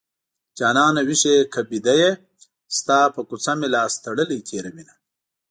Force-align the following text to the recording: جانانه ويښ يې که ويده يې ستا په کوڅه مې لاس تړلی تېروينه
جانانه 0.57 1.01
ويښ 1.07 1.21
يې 1.31 1.37
که 1.53 1.59
ويده 1.69 1.95
يې 2.01 2.11
ستا 2.77 2.99
په 3.15 3.21
کوڅه 3.29 3.53
مې 3.59 3.67
لاس 3.75 3.93
تړلی 4.03 4.39
تېروينه 4.47 4.93